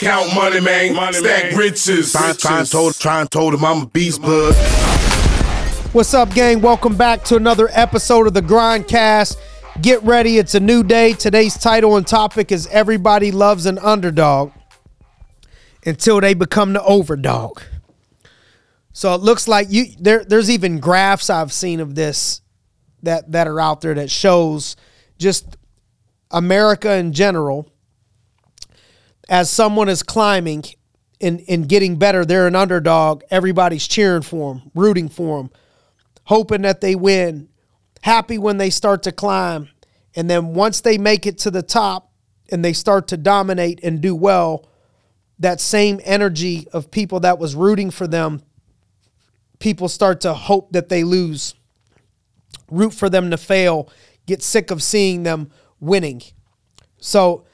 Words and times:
Count 0.00 0.34
money, 0.34 0.62
man. 0.62 0.94
Money, 0.94 1.18
Stack 1.18 1.50
man. 1.50 1.58
riches. 1.58 2.12
Trying 2.12 2.34
try 2.36 2.64
told, 2.64 2.94
try 2.94 3.22
told 3.26 3.52
him 3.52 3.62
I'm 3.62 3.82
a 3.82 3.86
beast 3.86 4.22
bud. 4.22 4.54
What's 5.92 6.14
up, 6.14 6.32
gang? 6.32 6.62
Welcome 6.62 6.96
back 6.96 7.22
to 7.24 7.36
another 7.36 7.68
episode 7.72 8.26
of 8.26 8.32
the 8.32 8.40
Grindcast. 8.40 9.36
Get 9.82 10.02
ready, 10.02 10.38
it's 10.38 10.54
a 10.54 10.60
new 10.60 10.82
day. 10.82 11.12
Today's 11.12 11.52
title 11.58 11.98
and 11.98 12.06
topic 12.06 12.50
is 12.50 12.66
Everybody 12.68 13.30
Loves 13.30 13.66
an 13.66 13.78
Underdog 13.78 14.52
until 15.84 16.18
they 16.22 16.32
become 16.32 16.72
the 16.72 16.80
overdog. 16.80 17.62
So 18.94 19.14
it 19.14 19.20
looks 19.20 19.46
like 19.46 19.66
you 19.68 19.84
there 19.98 20.24
there's 20.24 20.48
even 20.48 20.80
graphs 20.80 21.28
I've 21.28 21.52
seen 21.52 21.78
of 21.78 21.94
this 21.94 22.40
that 23.02 23.30
that 23.32 23.46
are 23.46 23.60
out 23.60 23.82
there 23.82 23.92
that 23.92 24.10
shows 24.10 24.76
just 25.18 25.58
America 26.30 26.94
in 26.94 27.12
general 27.12 27.70
as 29.30 29.48
someone 29.48 29.88
is 29.88 30.02
climbing 30.02 30.64
and, 31.20 31.42
and 31.48 31.68
getting 31.68 31.96
better, 31.96 32.24
they're 32.24 32.48
an 32.48 32.56
underdog. 32.56 33.22
Everybody's 33.30 33.86
cheering 33.86 34.22
for 34.22 34.54
them, 34.54 34.70
rooting 34.74 35.08
for 35.08 35.38
them, 35.38 35.50
hoping 36.24 36.62
that 36.62 36.80
they 36.80 36.96
win, 36.96 37.48
happy 38.02 38.36
when 38.36 38.58
they 38.58 38.70
start 38.70 39.04
to 39.04 39.12
climb. 39.12 39.68
And 40.16 40.28
then 40.28 40.52
once 40.52 40.80
they 40.80 40.98
make 40.98 41.26
it 41.26 41.38
to 41.38 41.50
the 41.50 41.62
top 41.62 42.10
and 42.50 42.64
they 42.64 42.72
start 42.72 43.06
to 43.08 43.16
dominate 43.16 43.78
and 43.84 44.00
do 44.00 44.16
well, 44.16 44.68
that 45.38 45.60
same 45.60 46.00
energy 46.04 46.66
of 46.72 46.90
people 46.90 47.20
that 47.20 47.38
was 47.38 47.54
rooting 47.54 47.90
for 47.90 48.08
them, 48.08 48.42
people 49.60 49.88
start 49.88 50.20
to 50.22 50.34
hope 50.34 50.72
that 50.72 50.88
they 50.88 51.04
lose, 51.04 51.54
root 52.68 52.92
for 52.92 53.08
them 53.08 53.30
to 53.30 53.36
fail, 53.36 53.88
get 54.26 54.42
sick 54.42 54.72
of 54.72 54.82
seeing 54.82 55.22
them 55.22 55.50
winning. 55.78 56.20
So 56.98 57.46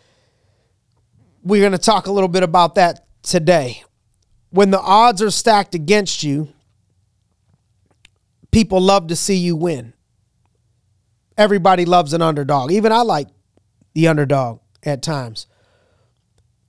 we're 1.47 1.61
going 1.61 1.73
to 1.73 1.79
talk 1.79 2.09
a 2.09 2.13
little 2.13 2.29
bit 2.29 2.43
about 2.43 2.75
that 2.75 3.07
today. 3.23 3.85
When 4.51 4.73
the 4.73 4.81
odds 4.81 5.23
are 5.23 5.31
stacked 5.31 5.77
against 5.77 6.25
you, 6.25 6.49
people 8.51 8.81
love 8.81 9.07
to 9.09 9.17
see 9.17 9.37
you 9.37 9.55
win. 9.55 9.93
Everybody 11.39 11.85
loves 11.85 12.13
an 12.13 12.23
underdog. 12.23 12.73
Even 12.73 12.91
I 12.91 13.03
like 13.03 13.29
the 13.95 14.09
underdog 14.09 14.59
at 14.83 15.03
times. 15.03 15.47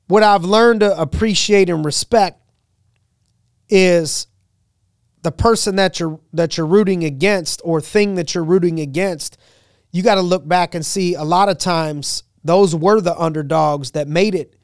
What 0.07 0.21
I've 0.21 0.43
learned 0.43 0.81
to 0.81 0.99
appreciate 0.99 1.71
and 1.71 1.83
respect 1.83 2.39
is 3.69 4.27
the 5.23 5.31
person 5.31 5.75
that 5.77 5.99
you're 5.99 6.19
that 6.33 6.55
you're 6.55 6.67
rooting 6.67 7.03
against 7.03 7.61
or 7.63 7.81
thing 7.81 8.15
that 8.15 8.35
you're 8.35 8.43
rooting 8.43 8.79
against. 8.79 9.37
You 9.91 10.03
got 10.03 10.15
to 10.15 10.21
look 10.21 10.47
back 10.47 10.75
and 10.75 10.85
see 10.85 11.15
a 11.15 11.23
lot 11.23 11.49
of 11.49 11.57
times 11.57 12.23
those 12.43 12.75
were 12.75 13.01
the 13.01 13.17
underdogs 13.17 13.91
that 13.91 14.07
made 14.07 14.35
it 14.35 14.56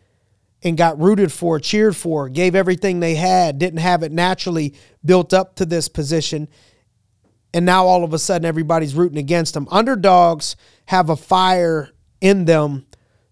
and 0.63 0.77
got 0.77 0.99
rooted 0.99 1.31
for, 1.31 1.59
cheered 1.59 1.95
for, 1.95 2.29
gave 2.29 2.55
everything 2.55 2.99
they 2.99 3.15
had, 3.15 3.59
didn't 3.59 3.79
have 3.79 4.01
it 4.03 4.11
naturally 4.11 4.73
built 5.03 5.33
up 5.33 5.55
to 5.55 5.65
this 5.65 5.87
position 5.87 6.47
and 7.53 7.65
now 7.65 7.85
all 7.85 8.03
of 8.03 8.13
a 8.13 8.19
sudden 8.19 8.45
everybody's 8.45 8.95
rooting 8.95 9.19
against 9.19 9.53
them. 9.53 9.67
Underdogs 9.69 10.55
have 10.87 11.09
a 11.09 11.15
fire 11.15 11.91
in 12.19 12.45
them 12.45 12.87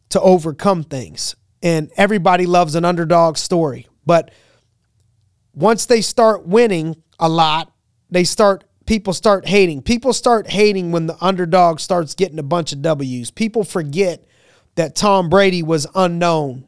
to 0.09 0.21
overcome 0.21 0.83
things, 0.83 1.35
and 1.63 1.91
everybody 1.97 2.45
loves 2.45 2.75
an 2.75 2.85
underdog 2.85 3.37
story. 3.37 3.87
But 4.05 4.31
once 5.53 5.85
they 5.85 6.01
start 6.01 6.45
winning 6.45 7.01
a 7.19 7.27
lot, 7.27 7.73
they 8.09 8.23
start 8.23 8.63
people 8.85 9.13
start 9.13 9.47
hating. 9.47 9.81
People 9.81 10.13
start 10.13 10.49
hating 10.49 10.91
when 10.91 11.07
the 11.07 11.17
underdog 11.21 11.79
starts 11.79 12.13
getting 12.13 12.39
a 12.39 12.43
bunch 12.43 12.73
of 12.73 12.81
W's. 12.81 13.31
People 13.31 13.63
forget 13.63 14.25
that 14.75 14.95
Tom 14.95 15.29
Brady 15.29 15.63
was 15.63 15.87
unknown 15.95 16.67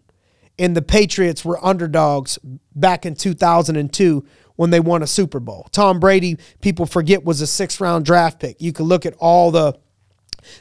and 0.59 0.75
the 0.75 0.81
Patriots 0.81 1.43
were 1.43 1.63
underdogs 1.63 2.37
back 2.75 3.05
in 3.05 3.15
2002 3.15 4.25
when 4.55 4.69
they 4.69 4.79
won 4.79 5.01
a 5.01 5.07
Super 5.07 5.39
Bowl. 5.39 5.67
Tom 5.71 5.99
Brady, 5.99 6.37
people 6.61 6.85
forget, 6.85 7.23
was 7.23 7.41
a 7.41 7.47
six 7.47 7.79
round 7.81 8.05
draft 8.05 8.39
pick. 8.39 8.61
You 8.61 8.71
can 8.71 8.85
look 8.85 9.05
at 9.05 9.15
all 9.17 9.51
the 9.51 9.77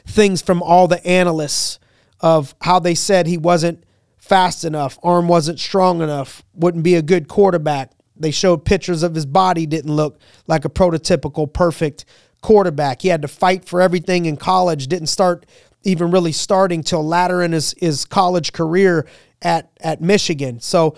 things 0.07 0.41
from 0.41 0.61
all 0.61 0.87
the 0.87 1.05
analysts 1.05 1.79
of 2.19 2.55
how 2.61 2.79
they 2.79 2.95
said 2.95 3.27
he 3.27 3.37
wasn't 3.37 3.83
fast 4.17 4.63
enough, 4.63 4.97
arm 5.03 5.27
wasn't 5.27 5.59
strong 5.59 6.01
enough, 6.01 6.43
wouldn't 6.53 6.83
be 6.83 6.95
a 6.95 7.01
good 7.01 7.27
quarterback. 7.27 7.91
They 8.15 8.31
showed 8.31 8.63
pictures 8.63 9.03
of 9.03 9.13
his 9.13 9.25
body 9.25 9.65
didn't 9.65 9.93
look 9.93 10.19
like 10.47 10.63
a 10.63 10.69
prototypical 10.69 11.51
perfect 11.51 12.05
quarterback. 12.41 13.01
He 13.01 13.09
had 13.09 13.21
to 13.23 13.27
fight 13.27 13.65
for 13.65 13.81
everything 13.81 14.25
in 14.25 14.37
college, 14.37 14.87
didn't 14.87 15.07
start 15.07 15.45
even 15.83 16.11
really 16.11 16.31
starting 16.31 16.83
till 16.83 17.05
latter 17.05 17.41
in 17.41 17.51
his, 17.51 17.75
his 17.77 18.05
college 18.05 18.53
career 18.53 19.07
at, 19.41 19.71
at 19.81 20.01
Michigan. 20.01 20.59
So 20.59 20.95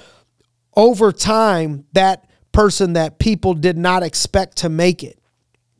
over 0.75 1.11
time, 1.11 1.85
that 1.93 2.29
person 2.51 2.93
that 2.93 3.19
people 3.19 3.53
did 3.53 3.77
not 3.77 4.03
expect 4.03 4.57
to 4.57 4.69
make 4.69 5.03
it. 5.03 5.19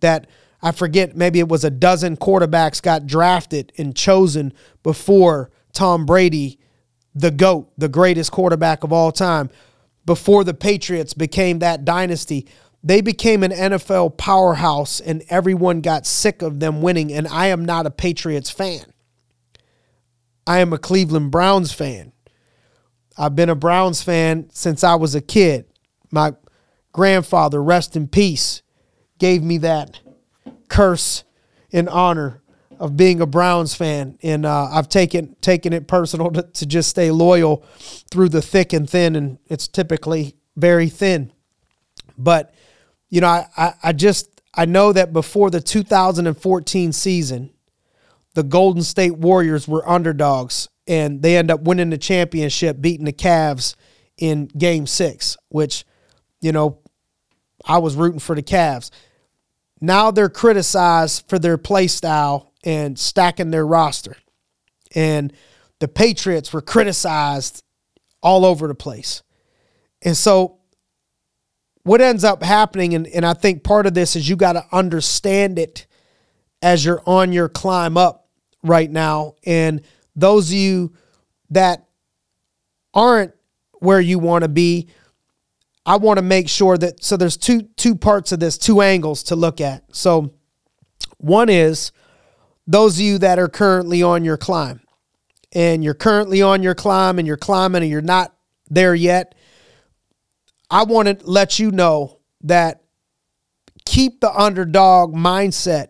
That 0.01 0.27
I 0.61 0.71
forget, 0.71 1.15
maybe 1.15 1.39
it 1.39 1.47
was 1.47 1.63
a 1.63 1.69
dozen 1.69 2.17
quarterbacks 2.17 2.81
got 2.81 3.05
drafted 3.05 3.71
and 3.77 3.95
chosen 3.95 4.53
before 4.83 5.51
Tom 5.73 6.05
Brady, 6.05 6.59
the 7.13 7.31
GOAT, 7.31 7.71
the 7.77 7.89
greatest 7.89 8.31
quarterback 8.31 8.83
of 8.83 8.91
all 8.91 9.11
time, 9.11 9.49
before 10.05 10.43
the 10.43 10.53
Patriots 10.53 11.13
became 11.13 11.59
that 11.59 11.85
dynasty. 11.85 12.47
They 12.83 13.01
became 13.01 13.43
an 13.43 13.51
NFL 13.51 14.17
powerhouse 14.17 14.99
and 14.99 15.23
everyone 15.29 15.81
got 15.81 16.05
sick 16.05 16.41
of 16.41 16.59
them 16.59 16.81
winning. 16.81 17.11
And 17.11 17.27
I 17.27 17.47
am 17.47 17.65
not 17.65 17.85
a 17.85 17.91
Patriots 17.91 18.49
fan. 18.49 18.85
I 20.47 20.59
am 20.59 20.73
a 20.73 20.77
Cleveland 20.77 21.31
Browns 21.31 21.71
fan. 21.71 22.11
I've 23.17 23.35
been 23.35 23.49
a 23.49 23.55
Browns 23.55 24.01
fan 24.01 24.49
since 24.51 24.83
I 24.83 24.95
was 24.95 25.15
a 25.15 25.21
kid. 25.21 25.65
My 26.11 26.33
grandfather, 26.91 27.61
rest 27.63 27.95
in 27.95 28.07
peace, 28.07 28.61
gave 29.17 29.41
me 29.41 29.57
that 29.59 29.99
curse 30.67 31.23
in 31.71 31.87
honor 31.87 32.41
of 32.79 32.97
being 32.97 33.21
a 33.21 33.25
Browns 33.25 33.73
fan, 33.73 34.17
and 34.21 34.45
uh, 34.45 34.67
I've 34.71 34.89
taken 34.89 35.35
taken 35.41 35.71
it 35.73 35.87
personal 35.87 36.31
to, 36.31 36.43
to 36.43 36.65
just 36.65 36.89
stay 36.89 37.09
loyal 37.09 37.65
through 38.11 38.29
the 38.29 38.41
thick 38.41 38.73
and 38.73 38.89
thin, 38.89 39.15
and 39.15 39.37
it's 39.47 39.67
typically 39.67 40.35
very 40.57 40.89
thin. 40.89 41.31
But 42.17 42.53
you 43.09 43.21
know, 43.21 43.27
I, 43.27 43.47
I, 43.55 43.73
I 43.83 43.93
just 43.93 44.41
I 44.53 44.65
know 44.65 44.91
that 44.93 45.13
before 45.13 45.49
the 45.49 45.61
2014 45.61 46.91
season, 46.91 47.51
the 48.35 48.43
Golden 48.43 48.83
State 48.83 49.17
Warriors 49.17 49.67
were 49.67 49.87
underdogs, 49.89 50.67
and 50.85 51.21
they 51.21 51.37
end 51.37 51.49
up 51.49 51.61
winning 51.61 51.89
the 51.89 51.97
championship, 51.97 52.79
beating 52.79 53.05
the 53.05 53.13
Cavs 53.13 53.75
in 54.17 54.45
Game 54.47 54.85
Six, 54.85 55.37
which 55.49 55.85
you 56.41 56.51
know 56.51 56.79
I 57.65 57.79
was 57.79 57.95
rooting 57.95 58.19
for 58.19 58.35
the 58.35 58.43
Cavs. 58.43 58.91
Now 59.81 60.11
they're 60.11 60.29
criticized 60.29 61.27
for 61.27 61.39
their 61.39 61.57
play 61.57 61.87
style 61.87 62.53
and 62.63 62.99
stacking 62.99 63.51
their 63.51 63.65
roster. 63.65 64.17
And 64.93 65.33
the 65.79 65.87
Patriots 65.87 66.53
were 66.53 66.61
criticized 66.61 67.63
all 68.21 68.45
over 68.45 68.67
the 68.67 68.75
place. 68.75 69.23
And 70.01 70.15
so 70.15 70.59
what 71.83 72.01
ends 72.01 72.23
up 72.23 72.41
happening, 72.41 72.93
and, 72.95 73.07
and 73.07 73.25
I 73.25 73.33
think 73.33 73.63
part 73.63 73.85
of 73.85 73.93
this 73.93 74.15
is 74.15 74.27
you 74.27 74.35
got 74.35 74.53
to 74.53 74.65
understand 74.71 75.59
it 75.59 75.85
as 76.61 76.83
you're 76.83 77.03
on 77.05 77.31
your 77.31 77.49
climb 77.49 77.97
up 77.97 78.24
right 78.65 78.89
now. 78.89 79.35
And 79.45 79.81
those 80.15 80.49
of 80.49 80.55
you 80.55 80.93
that 81.51 81.85
aren't 82.93 83.33
where 83.73 84.01
you 84.01 84.19
want 84.19 84.43
to 84.43 84.49
be, 84.49 84.89
I 85.85 85.97
want 85.97 86.17
to 86.17 86.23
make 86.23 86.49
sure 86.49 86.77
that 86.77 87.03
so 87.03 87.15
there's 87.15 87.37
two 87.37 87.63
two 87.77 87.95
parts 87.95 88.31
of 88.31 88.39
this, 88.39 88.57
two 88.57 88.81
angles 88.81 89.23
to 89.23 89.35
look 89.35 89.61
at. 89.61 89.83
So 89.95 90.33
one 91.17 91.49
is 91.49 91.91
those 92.65 92.97
of 92.97 93.01
you 93.01 93.17
that 93.19 93.37
are 93.37 93.47
currently 93.47 94.01
on 94.01 94.25
your 94.25 94.37
climb 94.37 94.81
and 95.51 95.83
you're 95.83 95.93
currently 95.93 96.41
on 96.41 96.63
your 96.63 96.75
climb 96.75 97.19
and 97.19 97.27
you're 97.27 97.37
climbing 97.37 97.83
and 97.83 97.91
you're 97.91 98.01
not 98.01 98.35
there 98.69 98.95
yet. 98.95 99.35
I 100.69 100.83
want 100.83 101.07
to 101.07 101.25
let 101.25 101.59
you 101.59 101.71
know 101.71 102.19
that 102.41 102.81
keep 103.85 104.19
the 104.19 104.31
underdog 104.31 105.13
mindset. 105.13 105.89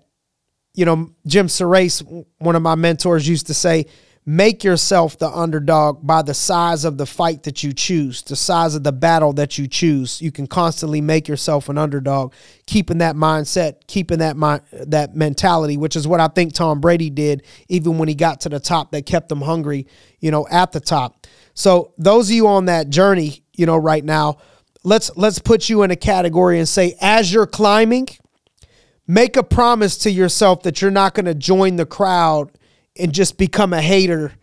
You 0.75 0.85
know, 0.85 1.11
Jim 1.25 1.47
Surace, 1.47 2.25
one 2.37 2.55
of 2.55 2.61
my 2.61 2.75
mentors, 2.75 3.27
used 3.27 3.47
to 3.47 3.53
say, 3.53 3.85
make 4.25 4.63
yourself 4.63 5.19
the 5.19 5.29
underdog 5.29 6.05
by 6.05 6.21
the 6.23 6.33
size 6.33 6.83
of 6.83 6.97
the 6.97 7.05
fight 7.05 7.43
that 7.43 7.61
you 7.63 7.71
choose, 7.71 8.23
the 8.23 8.35
size 8.35 8.73
of 8.73 8.83
the 8.83 8.91
battle 8.91 9.33
that 9.33 9.57
you 9.57 9.67
choose. 9.67 10.19
You 10.21 10.31
can 10.31 10.47
constantly 10.47 10.99
make 10.99 11.27
yourself 11.27 11.69
an 11.69 11.77
underdog, 11.77 12.33
keeping 12.65 12.97
that 12.99 13.15
mindset, 13.15 13.87
keeping 13.87 14.19
that 14.19 14.35
that 14.87 15.15
mentality, 15.15 15.77
which 15.77 15.95
is 15.95 16.07
what 16.07 16.19
I 16.19 16.27
think 16.27 16.53
Tom 16.53 16.81
Brady 16.81 17.09
did 17.09 17.43
even 17.69 17.97
when 17.97 18.07
he 18.07 18.15
got 18.15 18.41
to 18.41 18.49
the 18.49 18.59
top 18.59 18.91
that 18.91 19.05
kept 19.05 19.31
him 19.31 19.41
hungry, 19.41 19.85
you 20.19 20.31
know, 20.31 20.47
at 20.49 20.71
the 20.71 20.79
top. 20.79 21.27
So 21.53 21.93
those 21.97 22.29
of 22.29 22.35
you 22.35 22.47
on 22.47 22.65
that 22.65 22.89
journey, 22.89 23.43
you 23.53 23.65
know, 23.65 23.77
right 23.77 24.03
now, 24.03 24.37
let's 24.83 25.11
let's 25.15 25.39
put 25.39 25.69
you 25.69 25.83
in 25.83 25.91
a 25.91 25.95
category 25.95 26.57
and 26.57 26.67
say 26.67 26.95
as 26.99 27.31
you're 27.31 27.47
climbing, 27.47 28.07
make 29.07 29.37
a 29.37 29.43
promise 29.43 29.97
to 29.99 30.11
yourself 30.11 30.63
that 30.63 30.81
you're 30.81 30.91
not 30.91 31.13
going 31.13 31.25
to 31.25 31.35
join 31.35 31.75
the 31.75 31.85
crowd 31.85 32.51
and 32.97 33.13
just 33.13 33.37
become 33.37 33.73
a 33.73 33.81
hater 33.81 34.33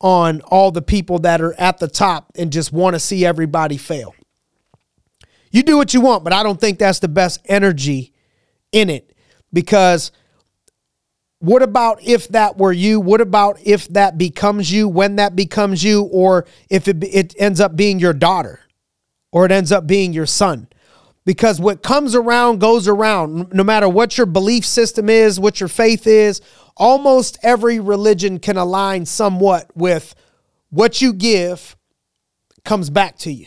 on 0.00 0.40
all 0.42 0.70
the 0.70 0.82
people 0.82 1.18
that 1.20 1.40
are 1.40 1.54
at 1.54 1.78
the 1.78 1.88
top 1.88 2.32
and 2.36 2.52
just 2.52 2.72
want 2.72 2.94
to 2.94 3.00
see 3.00 3.24
everybody 3.24 3.76
fail. 3.76 4.14
You 5.50 5.62
do 5.62 5.76
what 5.76 5.92
you 5.92 6.00
want, 6.00 6.24
but 6.24 6.32
I 6.32 6.42
don't 6.42 6.60
think 6.60 6.78
that's 6.78 7.00
the 7.00 7.08
best 7.08 7.40
energy 7.46 8.12
in 8.72 8.88
it 8.88 9.12
because 9.52 10.12
what 11.40 11.62
about 11.62 12.02
if 12.02 12.28
that 12.28 12.56
were 12.58 12.72
you? 12.72 13.00
What 13.00 13.20
about 13.20 13.58
if 13.64 13.88
that 13.88 14.18
becomes 14.18 14.70
you, 14.70 14.88
when 14.88 15.16
that 15.16 15.34
becomes 15.34 15.82
you, 15.82 16.02
or 16.12 16.46
if 16.68 16.86
it, 16.86 17.02
it 17.02 17.34
ends 17.38 17.60
up 17.60 17.76
being 17.76 17.98
your 17.98 18.12
daughter 18.12 18.60
or 19.32 19.46
it 19.46 19.52
ends 19.52 19.72
up 19.72 19.86
being 19.86 20.12
your 20.12 20.26
son? 20.26 20.68
Because 21.24 21.60
what 21.60 21.82
comes 21.82 22.14
around 22.14 22.60
goes 22.60 22.88
around. 22.88 23.52
No 23.52 23.62
matter 23.62 23.88
what 23.88 24.16
your 24.16 24.26
belief 24.26 24.64
system 24.64 25.08
is, 25.08 25.38
what 25.38 25.60
your 25.60 25.68
faith 25.68 26.06
is, 26.06 26.40
almost 26.76 27.38
every 27.42 27.78
religion 27.78 28.38
can 28.38 28.56
align 28.56 29.04
somewhat 29.06 29.70
with 29.76 30.14
what 30.70 31.02
you 31.02 31.12
give 31.12 31.76
comes 32.64 32.90
back 32.90 33.18
to 33.18 33.32
you. 33.32 33.46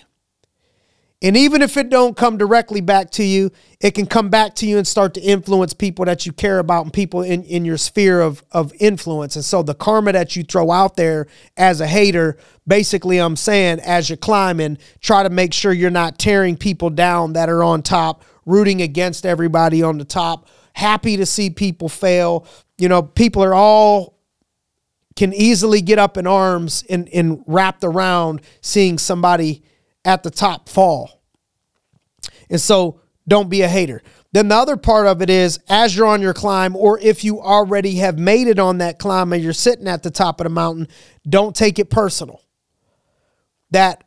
And 1.23 1.37
even 1.37 1.61
if 1.61 1.77
it 1.77 1.89
don't 1.89 2.17
come 2.17 2.37
directly 2.37 2.81
back 2.81 3.09
to 3.11 3.23
you, 3.23 3.49
it 3.79 3.91
can 3.91 4.05
come 4.05 4.29
back 4.29 4.55
to 4.55 4.67
you 4.67 4.77
and 4.77 4.85
start 4.85 5.13
to 5.13 5.21
influence 5.21 5.73
people 5.73 6.03
that 6.03 6.25
you 6.25 6.33
care 6.33 6.59
about 6.59 6.83
and 6.83 6.91
people 6.91 7.21
in, 7.21 7.43
in 7.43 7.63
your 7.63 7.77
sphere 7.77 8.19
of, 8.19 8.43
of 8.51 8.73
influence. 8.81 9.37
And 9.37 9.45
so 9.45 9.63
the 9.63 9.73
karma 9.73 10.11
that 10.11 10.35
you 10.35 10.43
throw 10.43 10.69
out 10.69 10.97
there 10.97 11.27
as 11.55 11.79
a 11.79 11.87
hater, 11.87 12.37
basically 12.67 13.19
I'm 13.19 13.37
saying 13.37 13.79
as 13.79 14.09
you're 14.09 14.17
climbing, 14.17 14.77
try 14.99 15.23
to 15.23 15.29
make 15.29 15.53
sure 15.53 15.71
you're 15.71 15.89
not 15.89 16.19
tearing 16.19 16.57
people 16.57 16.89
down 16.89 17.33
that 17.33 17.47
are 17.47 17.63
on 17.63 17.83
top, 17.83 18.25
rooting 18.45 18.81
against 18.81 19.25
everybody 19.25 19.81
on 19.81 19.97
the 19.97 20.05
top, 20.05 20.49
happy 20.73 21.15
to 21.15 21.25
see 21.25 21.49
people 21.49 21.87
fail. 21.87 22.45
You 22.77 22.89
know, 22.89 23.01
people 23.01 23.41
are 23.45 23.53
all 23.53 24.19
can 25.15 25.31
easily 25.31 25.79
get 25.79 25.99
up 25.99 26.17
in 26.17 26.27
arms 26.27 26.83
and, 26.89 27.07
and 27.09 27.43
wrapped 27.47 27.83
around 27.85 28.41
seeing 28.61 28.97
somebody 28.97 29.63
at 30.05 30.23
the 30.23 30.31
top 30.31 30.69
fall. 30.69 31.21
And 32.49 32.59
so 32.59 33.01
don't 33.27 33.49
be 33.49 33.61
a 33.61 33.67
hater. 33.67 34.01
Then 34.33 34.47
the 34.47 34.55
other 34.55 34.77
part 34.77 35.05
of 35.05 35.21
it 35.21 35.29
is 35.29 35.59
as 35.69 35.95
you're 35.95 36.07
on 36.07 36.21
your 36.21 36.33
climb, 36.33 36.75
or 36.75 36.99
if 36.99 37.23
you 37.23 37.39
already 37.39 37.95
have 37.95 38.17
made 38.17 38.47
it 38.47 38.59
on 38.59 38.79
that 38.79 38.99
climb 38.99 39.31
and 39.31 39.43
you're 39.43 39.53
sitting 39.53 39.87
at 39.87 40.03
the 40.03 40.11
top 40.11 40.39
of 40.39 40.45
the 40.45 40.49
mountain, 40.49 40.87
don't 41.27 41.55
take 41.55 41.77
it 41.79 41.89
personal. 41.89 42.41
That 43.71 44.03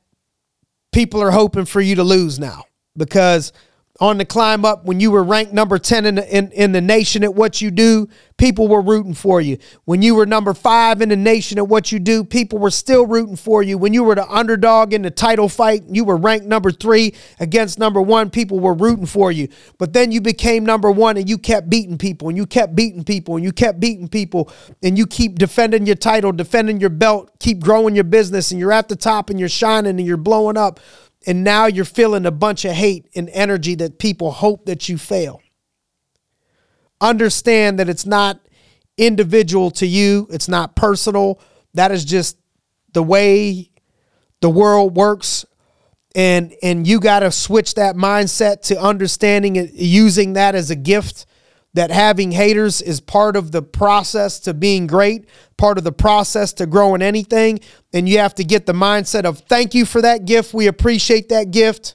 people 0.93 1.23
are 1.23 1.31
hoping 1.31 1.65
for 1.65 1.81
you 1.81 1.97
to 1.97 2.05
lose 2.05 2.39
now 2.39 2.65
because 2.97 3.53
on 4.01 4.19
the 4.19 4.25
climb 4.25 4.65
up 4.65 4.85
when 4.85 5.01
you 5.01 5.11
were 5.11 5.25
ranked 5.25 5.53
number 5.53 5.79
10 5.79 6.07
in 6.07 6.15
the, 6.17 6.37
in, 6.37 6.51
in 6.53 6.73
the 6.73 6.81
nation 6.81 7.25
at 7.25 7.35
what 7.35 7.61
you 7.61 7.71
do 7.71 8.09
people 8.37 8.69
were 8.69 8.83
rooting 8.83 9.15
for 9.15 9.41
you. 9.41 9.57
When 9.87 10.03
you 10.03 10.15
were 10.15 10.27
number 10.27 10.53
five 10.53 11.01
in 11.01 11.09
the 11.09 11.17
nation 11.17 11.57
at 11.57 11.69
what 11.69 11.91
you 11.91 11.99
do 11.99 12.23
people 12.23 12.59
were 12.59 12.71
still 12.71 13.07
rooting 13.07 13.37
for 13.37 13.63
you. 13.63 13.79
When 13.79 13.95
you 13.95 14.05
were 14.05 14.15
the 14.15 14.29
underdog 14.29 14.93
in 14.93 15.03
the 15.03 15.11
title 15.11 15.49
fight 15.49 15.85
you 15.89 16.05
were 16.05 16.17
ranked 16.17 16.47
number 16.47 16.71
three 16.71 17.15
against 17.41 17.79
number 17.79 18.03
one 18.03 18.29
people 18.29 18.61
were 18.61 18.75
rooting 18.75 19.07
for 19.07 19.33
you. 19.33 19.49
But 19.79 19.93
then 19.93 20.13
you 20.13 20.21
became 20.21 20.65
number 20.65 20.91
one 20.91 21.17
and 21.17 21.29
you 21.29 21.39
kept 21.39 21.71
beating 21.71 21.97
people 21.97 22.29
and 22.29 22.37
you 22.37 22.47
kept 22.47 22.75
beating 22.75 23.05
people 23.05 23.37
and 23.37 23.45
you 23.45 23.53
kept 23.53 23.81
beating 23.81 24.09
people 24.09 24.53
and 24.83 24.99
you 24.99 25.07
keep 25.07 25.39
defending 25.39 25.87
your 25.87 25.97
title 25.97 26.33
defending 26.33 26.81
your 26.81 26.91
belt 26.91 27.31
keep 27.39 27.61
growing 27.61 27.95
your 27.95 28.05
business 28.05 28.51
and 28.51 28.61
you're 28.61 28.73
at 28.73 28.89
the 28.89 28.97
top 28.97 29.31
and 29.31 29.41
you're 29.41 29.49
shining 29.49 29.99
and 29.99 30.07
you're 30.07 30.17
blowing 30.17 30.57
up 30.57 30.81
and 31.27 31.43
now 31.43 31.67
you're 31.67 31.85
feeling 31.85 32.25
a 32.25 32.31
bunch 32.31 32.65
of 32.65 32.73
hate 32.73 33.09
and 33.15 33.29
energy 33.31 33.75
that 33.75 33.99
people 33.99 34.31
hope 34.31 34.67
that 34.67 34.89
you 34.89 34.97
fail. 34.97 35.43
Understand 37.01 37.79
that 37.79 37.89
it's 37.89 38.07
not 38.07 38.41
individual 38.97 39.71
to 39.73 39.87
you, 39.87 40.27
it's 40.31 40.49
not 40.49 40.77
personal. 40.77 41.41
That 41.75 41.91
is 41.91 42.05
just 42.05 42.39
the 42.93 43.03
way 43.03 43.71
the 44.41 44.49
world 44.49 44.97
works 44.97 45.45
and 46.17 46.55
and 46.63 46.87
you 46.87 46.99
got 46.99 47.21
to 47.21 47.31
switch 47.31 47.75
that 47.75 47.95
mindset 47.95 48.63
to 48.63 48.81
understanding 48.81 49.57
it 49.57 49.75
using 49.75 50.33
that 50.33 50.55
as 50.55 50.71
a 50.71 50.75
gift 50.75 51.27
that 51.77 51.91
having 51.91 52.33
haters 52.33 52.83
is 52.83 53.01
part 53.01 53.37
of 53.37 53.53
the 53.53 53.63
process 53.63 54.41
to 54.41 54.55
being 54.55 54.87
great, 54.87 55.29
part 55.57 55.79
of 55.79 55.85
the 55.85 55.93
process 55.93 56.53
to 56.55 56.67
growing 56.67 57.03
anything. 57.03 57.61
And 57.93 58.09
you 58.09 58.19
have 58.19 58.35
to 58.37 58.45
get 58.45 58.67
the 58.67 58.73
mindset 58.73 59.25
of 59.25 59.41
thank 59.41 59.75
you 59.75 59.85
for 59.87 60.03
that 60.03 60.25
gift. 60.25 60.53
We 60.53 60.67
appreciate 60.67 61.29
that 61.29 61.51
gift. 61.51 61.95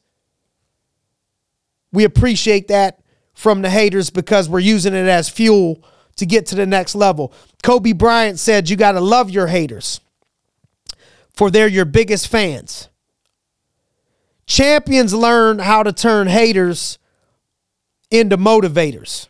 We 1.91 2.03
appreciate 2.03 2.69
that 2.69 3.01
from 3.33 3.61
the 3.61 3.69
haters 3.69 4.09
because 4.09 4.47
we're 4.47 4.59
using 4.59 4.93
it 4.93 5.07
as 5.07 5.29
fuel 5.29 5.83
to 6.17 6.25
get 6.25 6.45
to 6.47 6.55
the 6.55 6.65
next 6.65 6.95
level. 6.95 7.33
Kobe 7.63 7.93
Bryant 7.93 8.39
said 8.39 8.69
you 8.69 8.75
got 8.75 8.93
to 8.93 9.01
love 9.01 9.29
your 9.29 9.47
haters 9.47 9.99
for 11.33 11.49
they're 11.49 11.67
your 11.67 11.85
biggest 11.85 12.27
fans. 12.27 12.89
Champions 14.45 15.13
learn 15.13 15.59
how 15.59 15.81
to 15.81 15.91
turn 15.91 16.27
haters 16.27 16.99
into 18.11 18.37
motivators. 18.37 19.27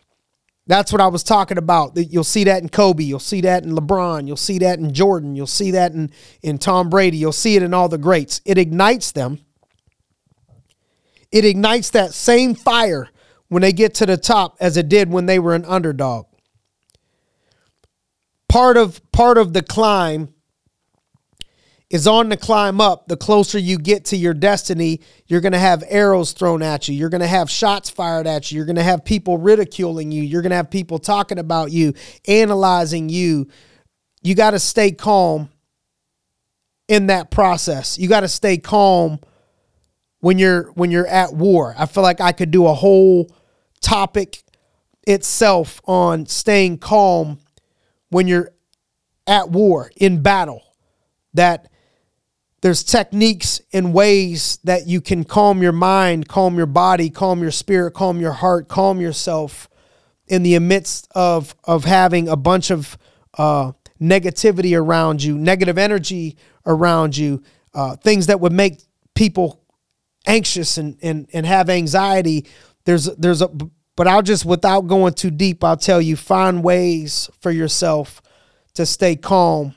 That's 0.66 0.92
what 0.92 1.00
I 1.00 1.08
was 1.08 1.24
talking 1.24 1.58
about. 1.58 1.96
You'll 1.96 2.22
see 2.22 2.44
that 2.44 2.62
in 2.62 2.68
Kobe. 2.68 3.02
You'll 3.02 3.18
see 3.18 3.40
that 3.40 3.64
in 3.64 3.72
LeBron. 3.72 4.26
You'll 4.26 4.36
see 4.36 4.58
that 4.58 4.78
in 4.78 4.94
Jordan. 4.94 5.34
You'll 5.34 5.46
see 5.46 5.72
that 5.72 5.92
in, 5.92 6.10
in 6.42 6.58
Tom 6.58 6.88
Brady. 6.88 7.16
You'll 7.16 7.32
see 7.32 7.56
it 7.56 7.62
in 7.62 7.74
all 7.74 7.88
the 7.88 7.98
greats. 7.98 8.40
It 8.44 8.58
ignites 8.58 9.10
them. 9.12 9.40
It 11.32 11.44
ignites 11.44 11.90
that 11.90 12.12
same 12.12 12.54
fire 12.54 13.08
when 13.48 13.62
they 13.62 13.72
get 13.72 13.94
to 13.94 14.06
the 14.06 14.16
top 14.16 14.56
as 14.60 14.76
it 14.76 14.88
did 14.88 15.10
when 15.10 15.26
they 15.26 15.38
were 15.38 15.54
an 15.54 15.64
underdog. 15.64 16.26
Part 18.48 18.76
of 18.76 19.00
part 19.12 19.38
of 19.38 19.54
the 19.54 19.62
climb 19.62 20.32
is 21.92 22.06
on 22.06 22.30
the 22.30 22.36
climb 22.38 22.80
up, 22.80 23.06
the 23.06 23.18
closer 23.18 23.58
you 23.58 23.76
get 23.76 24.06
to 24.06 24.16
your 24.16 24.32
destiny, 24.32 24.98
you're 25.26 25.42
going 25.42 25.52
to 25.52 25.58
have 25.58 25.84
arrows 25.86 26.32
thrown 26.32 26.62
at 26.62 26.88
you. 26.88 26.94
You're 26.94 27.10
going 27.10 27.20
to 27.20 27.26
have 27.26 27.50
shots 27.50 27.90
fired 27.90 28.26
at 28.26 28.50
you. 28.50 28.56
You're 28.56 28.64
going 28.64 28.76
to 28.76 28.82
have 28.82 29.04
people 29.04 29.36
ridiculing 29.36 30.10
you. 30.10 30.22
You're 30.22 30.40
going 30.40 30.50
to 30.50 30.56
have 30.56 30.70
people 30.70 30.98
talking 30.98 31.38
about 31.38 31.70
you, 31.70 31.92
analyzing 32.26 33.10
you. 33.10 33.46
You 34.22 34.34
got 34.34 34.52
to 34.52 34.58
stay 34.58 34.92
calm 34.92 35.50
in 36.88 37.08
that 37.08 37.30
process. 37.30 37.98
You 37.98 38.08
got 38.08 38.20
to 38.20 38.28
stay 38.28 38.56
calm 38.56 39.20
when 40.20 40.38
you're 40.38 40.72
when 40.72 40.90
you're 40.90 41.06
at 41.06 41.34
war. 41.34 41.74
I 41.76 41.84
feel 41.84 42.02
like 42.02 42.22
I 42.22 42.32
could 42.32 42.50
do 42.50 42.68
a 42.68 42.74
whole 42.74 43.30
topic 43.82 44.42
itself 45.06 45.82
on 45.84 46.24
staying 46.24 46.78
calm 46.78 47.38
when 48.08 48.28
you're 48.28 48.50
at 49.26 49.50
war 49.50 49.90
in 49.96 50.22
battle 50.22 50.62
that 51.34 51.68
there's 52.62 52.84
techniques 52.84 53.60
and 53.72 53.92
ways 53.92 54.58
that 54.62 54.86
you 54.86 55.00
can 55.00 55.24
calm 55.24 55.62
your 55.62 55.72
mind, 55.72 56.28
calm 56.28 56.56
your 56.56 56.66
body, 56.66 57.10
calm 57.10 57.42
your 57.42 57.50
spirit, 57.50 57.92
calm 57.92 58.20
your 58.20 58.32
heart, 58.32 58.68
calm 58.68 59.00
yourself 59.00 59.68
in 60.28 60.44
the 60.44 60.58
midst 60.60 61.08
of 61.14 61.54
of 61.64 61.84
having 61.84 62.28
a 62.28 62.36
bunch 62.36 62.70
of 62.70 62.96
uh, 63.36 63.72
negativity 64.00 64.78
around 64.78 65.22
you, 65.22 65.36
negative 65.36 65.76
energy 65.76 66.36
around 66.64 67.16
you, 67.16 67.42
uh, 67.74 67.96
things 67.96 68.28
that 68.28 68.40
would 68.40 68.52
make 68.52 68.80
people 69.16 69.60
anxious 70.26 70.78
and 70.78 70.96
and 71.02 71.28
and 71.32 71.44
have 71.44 71.68
anxiety. 71.68 72.46
There's 72.84 73.06
there's 73.16 73.42
a 73.42 73.48
but 73.96 74.06
I'll 74.06 74.22
just 74.22 74.44
without 74.44 74.82
going 74.82 75.14
too 75.14 75.32
deep, 75.32 75.64
I'll 75.64 75.76
tell 75.76 76.00
you 76.00 76.14
find 76.14 76.62
ways 76.62 77.28
for 77.40 77.50
yourself 77.50 78.22
to 78.74 78.86
stay 78.86 79.16
calm 79.16 79.74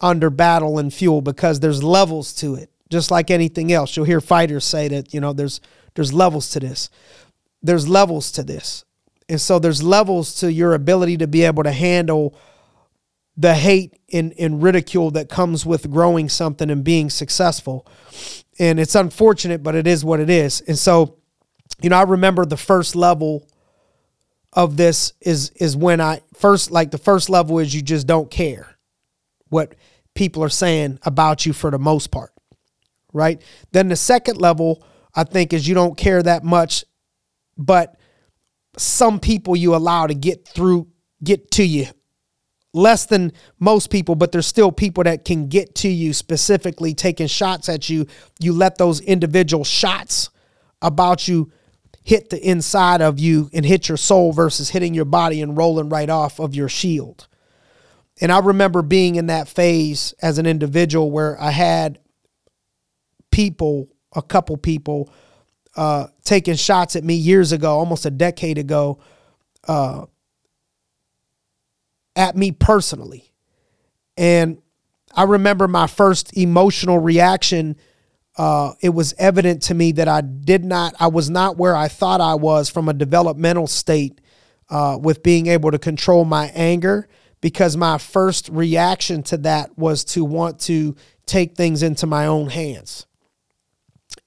under 0.00 0.30
battle 0.30 0.78
and 0.78 0.92
fuel 0.92 1.20
because 1.20 1.60
there's 1.60 1.82
levels 1.82 2.32
to 2.34 2.54
it. 2.54 2.70
Just 2.90 3.10
like 3.10 3.30
anything 3.30 3.72
else, 3.72 3.96
you'll 3.96 4.06
hear 4.06 4.20
fighters 4.20 4.64
say 4.64 4.88
that 4.88 5.14
you 5.14 5.20
know 5.20 5.32
there's 5.32 5.60
there's 5.94 6.12
levels 6.12 6.50
to 6.50 6.60
this. 6.60 6.90
There's 7.62 7.88
levels 7.88 8.30
to 8.32 8.42
this, 8.42 8.84
and 9.28 9.40
so 9.40 9.58
there's 9.58 9.82
levels 9.82 10.34
to 10.36 10.52
your 10.52 10.74
ability 10.74 11.16
to 11.18 11.26
be 11.26 11.44
able 11.44 11.62
to 11.62 11.72
handle 11.72 12.38
the 13.36 13.54
hate 13.54 13.98
and, 14.12 14.32
and 14.38 14.62
ridicule 14.62 15.10
that 15.12 15.28
comes 15.28 15.66
with 15.66 15.90
growing 15.90 16.28
something 16.28 16.70
and 16.70 16.84
being 16.84 17.10
successful. 17.10 17.86
And 18.58 18.78
it's 18.78 18.94
unfortunate, 18.94 19.62
but 19.62 19.74
it 19.74 19.86
is 19.86 20.04
what 20.04 20.20
it 20.20 20.30
is. 20.30 20.60
And 20.60 20.78
so, 20.78 21.16
you 21.82 21.90
know, 21.90 21.96
I 21.96 22.02
remember 22.02 22.44
the 22.44 22.56
first 22.56 22.94
level 22.94 23.48
of 24.52 24.76
this 24.76 25.14
is 25.20 25.50
is 25.56 25.76
when 25.76 26.00
I 26.00 26.20
first 26.34 26.70
like 26.70 26.92
the 26.92 26.98
first 26.98 27.28
level 27.28 27.58
is 27.58 27.74
you 27.74 27.82
just 27.82 28.06
don't 28.06 28.30
care 28.30 28.73
what 29.48 29.74
people 30.14 30.42
are 30.42 30.48
saying 30.48 30.98
about 31.02 31.44
you 31.44 31.52
for 31.52 31.70
the 31.70 31.78
most 31.78 32.10
part, 32.10 32.32
right? 33.12 33.42
Then 33.72 33.88
the 33.88 33.96
second 33.96 34.40
level, 34.40 34.84
I 35.14 35.24
think, 35.24 35.52
is 35.52 35.66
you 35.66 35.74
don't 35.74 35.96
care 35.96 36.22
that 36.22 36.44
much, 36.44 36.84
but 37.56 37.96
some 38.76 39.20
people 39.20 39.56
you 39.56 39.74
allow 39.74 40.06
to 40.06 40.14
get 40.14 40.46
through, 40.46 40.88
get 41.22 41.50
to 41.52 41.64
you. 41.64 41.86
Less 42.72 43.06
than 43.06 43.32
most 43.60 43.88
people, 43.88 44.16
but 44.16 44.32
there's 44.32 44.48
still 44.48 44.72
people 44.72 45.04
that 45.04 45.24
can 45.24 45.48
get 45.48 45.76
to 45.76 45.88
you 45.88 46.12
specifically 46.12 46.92
taking 46.92 47.28
shots 47.28 47.68
at 47.68 47.88
you. 47.88 48.06
You 48.40 48.52
let 48.52 48.78
those 48.78 49.00
individual 49.00 49.62
shots 49.62 50.30
about 50.82 51.28
you 51.28 51.52
hit 52.02 52.30
the 52.30 52.40
inside 52.44 53.00
of 53.00 53.18
you 53.20 53.48
and 53.52 53.64
hit 53.64 53.88
your 53.88 53.96
soul 53.96 54.32
versus 54.32 54.70
hitting 54.70 54.92
your 54.92 55.04
body 55.04 55.40
and 55.40 55.56
rolling 55.56 55.88
right 55.88 56.10
off 56.10 56.40
of 56.40 56.54
your 56.54 56.68
shield. 56.68 57.28
And 58.20 58.30
I 58.30 58.38
remember 58.38 58.82
being 58.82 59.16
in 59.16 59.26
that 59.26 59.48
phase 59.48 60.14
as 60.22 60.38
an 60.38 60.46
individual 60.46 61.10
where 61.10 61.40
I 61.40 61.50
had 61.50 61.98
people, 63.30 63.88
a 64.14 64.22
couple 64.22 64.56
people, 64.56 65.12
uh, 65.76 66.06
taking 66.22 66.54
shots 66.54 66.94
at 66.94 67.02
me 67.02 67.14
years 67.14 67.50
ago, 67.50 67.76
almost 67.76 68.06
a 68.06 68.10
decade 68.10 68.58
ago, 68.58 69.00
uh, 69.66 70.06
at 72.14 72.36
me 72.36 72.52
personally. 72.52 73.32
And 74.16 74.58
I 75.12 75.24
remember 75.24 75.66
my 75.66 75.88
first 75.88 76.36
emotional 76.36 77.00
reaction. 77.00 77.76
Uh, 78.36 78.74
it 78.80 78.90
was 78.90 79.14
evident 79.18 79.62
to 79.62 79.74
me 79.74 79.90
that 79.92 80.06
I 80.06 80.20
did 80.20 80.64
not, 80.64 80.94
I 81.00 81.08
was 81.08 81.28
not 81.28 81.56
where 81.56 81.74
I 81.74 81.88
thought 81.88 82.20
I 82.20 82.34
was 82.34 82.68
from 82.70 82.88
a 82.88 82.94
developmental 82.94 83.66
state 83.66 84.20
uh, 84.70 84.96
with 85.00 85.24
being 85.24 85.48
able 85.48 85.72
to 85.72 85.78
control 85.80 86.24
my 86.24 86.52
anger 86.54 87.08
because 87.44 87.76
my 87.76 87.98
first 87.98 88.48
reaction 88.48 89.22
to 89.22 89.36
that 89.36 89.76
was 89.76 90.02
to 90.02 90.24
want 90.24 90.58
to 90.58 90.96
take 91.26 91.54
things 91.54 91.82
into 91.82 92.06
my 92.06 92.24
own 92.24 92.48
hands 92.48 93.04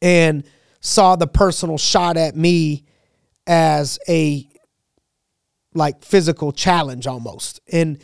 and 0.03 0.43
saw 0.81 1.15
the 1.15 1.25
personal 1.25 1.79
shot 1.79 2.15
at 2.15 2.36
me 2.36 2.86
as 3.47 3.97
a 4.07 4.47
like 5.74 6.05
physical 6.05 6.51
challenge 6.51 7.07
almost 7.07 7.59
and 7.71 7.97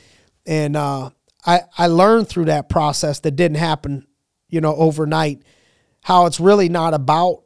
and 0.47 0.75
uh 0.75 1.11
I, 1.45 1.61
I 1.77 1.87
learned 1.87 2.27
through 2.27 2.45
that 2.45 2.67
process 2.69 3.19
that 3.19 3.35
didn't 3.35 3.57
happen, 3.57 4.07
you 4.47 4.61
know, 4.61 4.73
overnight, 4.75 5.43
how 6.01 6.25
it's 6.25 6.39
really 6.39 6.69
not 6.69 6.93
about 6.93 7.43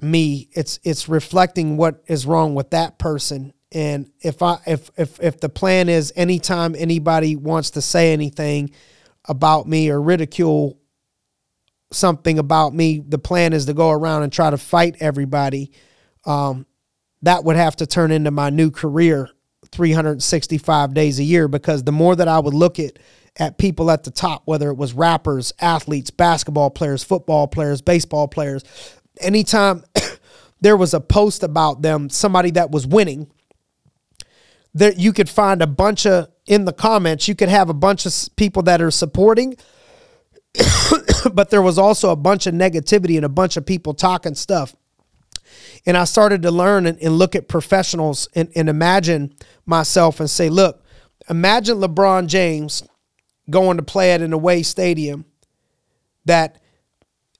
me. 0.00 0.48
It's 0.52 0.78
it's 0.84 1.08
reflecting 1.08 1.76
what 1.76 2.02
is 2.06 2.24
wrong 2.24 2.54
with 2.54 2.70
that 2.70 2.98
person. 2.98 3.52
And 3.72 4.10
if 4.20 4.42
I 4.42 4.58
if 4.66 4.90
if 4.96 5.20
if 5.22 5.40
the 5.40 5.48
plan 5.48 5.88
is 5.88 6.12
anytime 6.16 6.74
anybody 6.76 7.36
wants 7.36 7.70
to 7.70 7.82
say 7.82 8.12
anything 8.12 8.70
about 9.26 9.68
me 9.68 9.90
or 9.90 10.00
ridicule 10.00 10.78
something 11.90 12.38
about 12.38 12.74
me, 12.74 13.02
the 13.06 13.18
plan 13.18 13.52
is 13.52 13.66
to 13.66 13.74
go 13.74 13.90
around 13.90 14.22
and 14.22 14.32
try 14.32 14.50
to 14.50 14.58
fight 14.58 14.96
everybody. 15.00 15.72
Um, 16.24 16.66
that 17.22 17.44
would 17.44 17.56
have 17.56 17.76
to 17.76 17.86
turn 17.86 18.10
into 18.10 18.30
my 18.30 18.50
new 18.50 18.70
career 18.70 19.30
365 19.72 20.94
days 20.94 21.18
a 21.18 21.24
year 21.24 21.48
because 21.48 21.84
the 21.84 21.92
more 21.92 22.14
that 22.16 22.28
I 22.28 22.38
would 22.38 22.54
look 22.54 22.78
at 22.78 22.98
at 23.36 23.58
people 23.58 23.90
at 23.90 24.02
the 24.02 24.10
top, 24.10 24.42
whether 24.46 24.68
it 24.68 24.76
was 24.76 24.94
rappers, 24.94 25.52
athletes, 25.60 26.10
basketball 26.10 26.70
players, 26.70 27.04
football 27.04 27.46
players, 27.46 27.80
baseball 27.80 28.26
players, 28.28 28.64
anytime 29.20 29.84
there 30.60 30.76
was 30.76 30.92
a 30.92 31.00
post 31.00 31.42
about 31.42 31.82
them, 31.82 32.10
somebody 32.10 32.50
that 32.52 32.70
was 32.70 32.86
winning, 32.86 33.30
you 34.96 35.12
could 35.12 35.28
find 35.28 35.62
a 35.62 35.66
bunch 35.66 36.06
of 36.06 36.28
in 36.46 36.64
the 36.64 36.72
comments, 36.72 37.28
you 37.28 37.34
could 37.34 37.48
have 37.48 37.68
a 37.68 37.74
bunch 37.74 38.06
of 38.06 38.14
people 38.36 38.62
that 38.62 38.80
are 38.80 38.90
supporting, 38.90 39.56
but 41.32 41.50
there 41.50 41.62
was 41.62 41.78
also 41.78 42.10
a 42.10 42.16
bunch 42.16 42.46
of 42.46 42.54
negativity 42.54 43.16
and 43.16 43.24
a 43.24 43.28
bunch 43.28 43.56
of 43.56 43.66
people 43.66 43.94
talking 43.94 44.34
stuff. 44.34 44.74
And 45.86 45.96
I 45.96 46.04
started 46.04 46.42
to 46.42 46.50
learn 46.50 46.86
and, 46.86 46.98
and 47.02 47.18
look 47.18 47.34
at 47.34 47.48
professionals 47.48 48.28
and, 48.34 48.50
and 48.54 48.68
imagine 48.68 49.34
myself 49.66 50.20
and 50.20 50.28
say, 50.28 50.48
look, 50.48 50.84
imagine 51.28 51.78
LeBron 51.78 52.26
James 52.26 52.82
going 53.50 53.76
to 53.76 53.82
play 53.82 54.12
at 54.12 54.20
an 54.20 54.32
away 54.32 54.62
stadium 54.62 55.24
that 56.24 56.60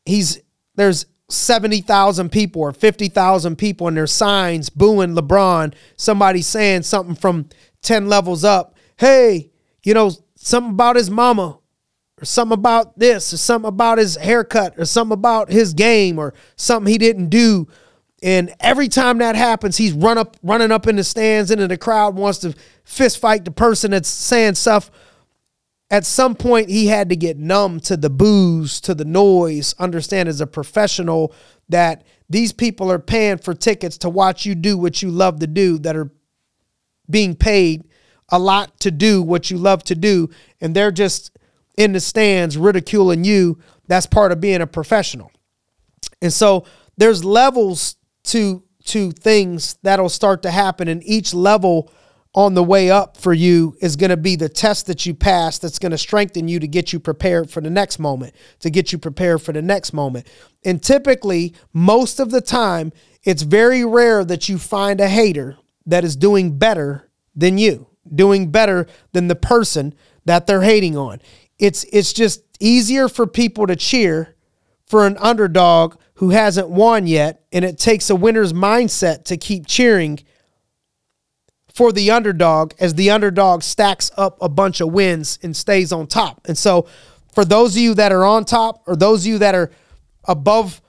he's 0.04 0.40
there's 0.74 1.06
70,000 1.28 2.30
people 2.30 2.62
or 2.62 2.72
50,000 2.72 3.56
people 3.56 3.88
and 3.88 3.96
there's 3.96 4.12
signs 4.12 4.70
booing 4.70 5.14
LeBron, 5.14 5.74
somebody 5.96 6.42
saying 6.42 6.82
something 6.82 7.14
from 7.14 7.48
10 7.82 8.08
levels 8.08 8.44
up. 8.44 8.76
Hey, 8.96 9.50
you 9.84 9.94
know, 9.94 10.10
something 10.36 10.72
about 10.72 10.96
his 10.96 11.10
mama 11.10 11.58
or 12.20 12.24
something 12.24 12.54
about 12.54 12.98
this 12.98 13.32
or 13.32 13.36
something 13.36 13.68
about 13.68 13.98
his 13.98 14.16
haircut 14.16 14.74
or 14.78 14.84
something 14.84 15.14
about 15.14 15.50
his 15.50 15.74
game 15.74 16.18
or 16.18 16.34
something 16.56 16.90
he 16.90 16.98
didn't 16.98 17.28
do 17.28 17.68
and 18.22 18.52
every 18.58 18.88
time 18.88 19.18
that 19.18 19.36
happens, 19.36 19.76
he's 19.76 19.92
run 19.92 20.18
up, 20.18 20.36
running 20.42 20.72
up 20.72 20.86
in 20.88 20.96
the 20.96 21.04
stands, 21.04 21.50
into 21.50 21.68
the 21.68 21.78
crowd 21.78 22.16
wants 22.16 22.38
to 22.40 22.54
fist 22.84 23.18
fight 23.18 23.44
the 23.44 23.50
person 23.50 23.92
that's 23.92 24.08
saying 24.08 24.54
stuff. 24.54 24.90
At 25.90 26.04
some 26.04 26.34
point, 26.34 26.68
he 26.68 26.88
had 26.88 27.08
to 27.08 27.16
get 27.16 27.38
numb 27.38 27.80
to 27.80 27.96
the 27.96 28.10
boos, 28.10 28.80
to 28.82 28.94
the 28.94 29.06
noise. 29.06 29.74
Understand 29.78 30.28
as 30.28 30.40
a 30.40 30.46
professional 30.46 31.32
that 31.68 32.04
these 32.28 32.52
people 32.52 32.92
are 32.92 32.98
paying 32.98 33.38
for 33.38 33.54
tickets 33.54 33.96
to 33.98 34.10
watch 34.10 34.44
you 34.44 34.54
do 34.54 34.76
what 34.76 35.00
you 35.00 35.10
love 35.10 35.40
to 35.40 35.46
do, 35.46 35.78
that 35.78 35.96
are 35.96 36.10
being 37.08 37.34
paid 37.34 37.84
a 38.28 38.38
lot 38.38 38.78
to 38.80 38.90
do 38.90 39.22
what 39.22 39.50
you 39.50 39.56
love 39.56 39.82
to 39.84 39.94
do, 39.94 40.28
and 40.60 40.74
they're 40.74 40.90
just 40.90 41.30
in 41.78 41.92
the 41.92 42.00
stands 42.00 42.58
ridiculing 42.58 43.24
you. 43.24 43.58
That's 43.86 44.04
part 44.06 44.32
of 44.32 44.40
being 44.40 44.60
a 44.60 44.66
professional. 44.66 45.32
And 46.20 46.32
so 46.32 46.66
there's 46.96 47.24
levels 47.24 47.96
to 48.24 48.62
to 48.84 49.10
things 49.10 49.78
that'll 49.82 50.08
start 50.08 50.42
to 50.42 50.50
happen 50.50 50.88
and 50.88 51.02
each 51.04 51.34
level 51.34 51.92
on 52.34 52.54
the 52.54 52.62
way 52.62 52.90
up 52.90 53.16
for 53.16 53.32
you 53.32 53.76
is 53.80 53.96
going 53.96 54.10
to 54.10 54.16
be 54.16 54.36
the 54.36 54.48
test 54.48 54.86
that 54.86 55.06
you 55.06 55.14
pass 55.14 55.58
that's 55.58 55.78
going 55.78 55.92
to 55.92 55.98
strengthen 55.98 56.46
you 56.46 56.60
to 56.60 56.68
get 56.68 56.92
you 56.92 57.00
prepared 57.00 57.50
for 57.50 57.60
the 57.60 57.70
next 57.70 57.98
moment 57.98 58.34
to 58.60 58.70
get 58.70 58.92
you 58.92 58.98
prepared 58.98 59.40
for 59.40 59.52
the 59.52 59.62
next 59.62 59.92
moment. 59.92 60.26
And 60.64 60.82
typically 60.82 61.54
most 61.72 62.20
of 62.20 62.30
the 62.30 62.40
time 62.40 62.92
it's 63.24 63.42
very 63.42 63.84
rare 63.84 64.24
that 64.24 64.48
you 64.48 64.58
find 64.58 65.00
a 65.00 65.08
hater 65.08 65.56
that 65.86 66.04
is 66.04 66.16
doing 66.16 66.58
better 66.58 67.10
than 67.34 67.58
you 67.58 67.88
doing 68.14 68.50
better 68.50 68.86
than 69.12 69.28
the 69.28 69.36
person 69.36 69.94
that 70.24 70.46
they're 70.46 70.62
hating 70.62 70.96
on. 70.96 71.20
It's 71.58 71.84
it's 71.92 72.12
just 72.12 72.42
easier 72.60 73.08
for 73.08 73.26
people 73.26 73.66
to 73.66 73.76
cheer 73.76 74.34
for 74.86 75.06
an 75.06 75.16
underdog 75.18 75.96
who 76.14 76.30
hasn't 76.30 76.68
won 76.68 77.06
yet, 77.06 77.44
and 77.52 77.64
it 77.64 77.78
takes 77.78 78.10
a 78.10 78.16
winner's 78.16 78.52
mindset 78.52 79.24
to 79.24 79.36
keep 79.36 79.66
cheering 79.66 80.20
for 81.78 81.92
the 81.92 82.10
underdog 82.10 82.72
as 82.80 82.94
the 82.94 83.08
underdog 83.08 83.62
stacks 83.62 84.10
up 84.16 84.36
a 84.40 84.48
bunch 84.48 84.80
of 84.80 84.92
wins 84.92 85.38
and 85.44 85.56
stays 85.56 85.92
on 85.92 86.08
top. 86.08 86.44
And 86.48 86.58
so, 86.58 86.88
for 87.32 87.44
those 87.44 87.76
of 87.76 87.80
you 87.80 87.94
that 87.94 88.10
are 88.10 88.24
on 88.24 88.44
top, 88.44 88.82
or 88.88 88.96
those 88.96 89.22
of 89.22 89.28
you 89.28 89.38
that 89.38 89.54
are 89.54 89.70
above 90.24 90.82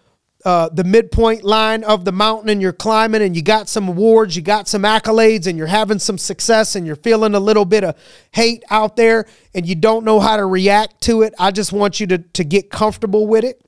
uh, 0.46 0.67
the 0.69 0.84
midpoint 0.84 1.43
line 1.43 1.84
of 1.84 2.05
the 2.05 2.12
mountain 2.12 2.50
and 2.50 2.60
you're 2.60 2.74
climbing 2.74 3.22
and 3.22 3.36
you 3.36 3.43
got 3.43 3.69
some 3.69 3.88
awards, 3.88 4.36
you 4.36 4.41
got 4.41 4.67
some 4.67 4.81
accolades, 4.81 5.46
and 5.46 5.60
you're 5.60 5.67
having 5.67 6.00
some 6.00 6.17
success 6.17 6.75
and 6.75 6.88
you're 6.88 6.96
feeling 6.96 7.36
a 7.36 7.39
little 7.39 7.65
bit 7.65 7.84
of 7.84 7.96
hate 8.31 8.63
out 8.72 8.96
there 8.96 9.27
and 9.53 9.67
you 9.67 9.75
don't 9.75 10.03
know 10.03 10.19
how 10.19 10.38
to 10.38 10.46
react 10.48 11.01
to 11.01 11.22
it, 11.22 11.36
I 11.38 11.51
just 11.51 11.72
want 11.72 12.00
you 12.00 12.08
to, 12.08 12.17
to 12.17 12.43
get 12.43 12.72
comfortable 12.72 13.27
with 13.27 13.43
it 13.43 13.63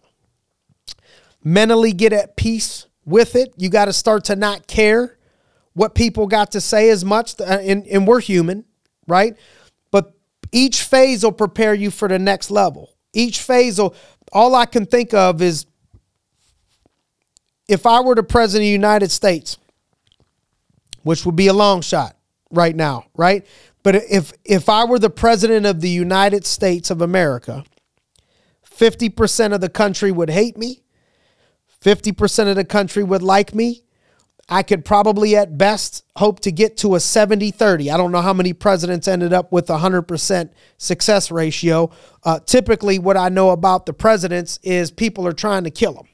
mentally 1.43 1.91
get 1.91 2.13
at 2.13 2.35
peace 2.35 2.87
with 3.05 3.35
it. 3.35 3.53
You 3.57 3.69
got 3.69 3.85
to 3.85 3.93
start 3.93 4.23
to 4.25 4.35
not 4.35 4.65
care 4.65 5.19
what 5.81 5.95
people 5.95 6.27
got 6.27 6.51
to 6.51 6.61
say 6.61 6.91
as 6.91 7.03
much. 7.03 7.41
Uh, 7.41 7.43
and, 7.45 7.87
and 7.87 8.05
we're 8.05 8.21
human, 8.21 8.65
right? 9.07 9.35
But 9.89 10.13
each 10.51 10.83
phase 10.83 11.23
will 11.23 11.31
prepare 11.31 11.73
you 11.73 11.89
for 11.89 12.07
the 12.07 12.19
next 12.19 12.51
level. 12.51 12.93
Each 13.13 13.41
phase 13.41 13.79
will, 13.79 13.95
all 14.31 14.53
I 14.53 14.67
can 14.67 14.85
think 14.85 15.11
of 15.15 15.41
is 15.41 15.65
if 17.67 17.87
I 17.87 17.99
were 18.01 18.13
the 18.13 18.21
president 18.21 18.61
of 18.63 18.67
the 18.67 18.73
United 18.73 19.09
States, 19.09 19.57
which 21.01 21.25
would 21.25 21.35
be 21.35 21.47
a 21.47 21.53
long 21.53 21.81
shot 21.81 22.15
right 22.51 22.75
now, 22.75 23.05
right? 23.15 23.43
But 23.81 23.95
if 23.95 24.33
if 24.45 24.69
I 24.69 24.85
were 24.85 24.99
the 24.99 25.09
president 25.09 25.65
of 25.65 25.81
the 25.81 25.89
United 25.89 26.45
States 26.45 26.91
of 26.91 27.01
America, 27.01 27.63
50% 28.69 29.51
of 29.51 29.61
the 29.61 29.69
country 29.69 30.11
would 30.11 30.29
hate 30.29 30.59
me 30.59 30.83
50% 31.81 32.49
of 32.49 32.55
the 32.55 32.65
country 32.65 33.03
would 33.03 33.23
like 33.23 33.55
me. 33.55 33.83
I 34.51 34.63
could 34.63 34.83
probably 34.83 35.37
at 35.37 35.57
best 35.57 36.03
hope 36.17 36.41
to 36.41 36.51
get 36.51 36.75
to 36.77 36.95
a 36.95 36.99
70 36.99 37.51
30. 37.51 37.89
I 37.89 37.95
don't 37.95 38.11
know 38.11 38.21
how 38.21 38.33
many 38.33 38.51
presidents 38.51 39.07
ended 39.07 39.31
up 39.31 39.49
with 39.53 39.69
a 39.69 39.77
100% 39.77 40.49
success 40.77 41.31
ratio. 41.31 41.89
Uh, 42.25 42.39
typically, 42.39 42.99
what 42.99 43.15
I 43.15 43.29
know 43.29 43.51
about 43.51 43.85
the 43.85 43.93
presidents 43.93 44.59
is 44.61 44.91
people 44.91 45.25
are 45.25 45.31
trying 45.31 45.63
to 45.63 45.71
kill 45.71 45.93
them. 45.93 46.09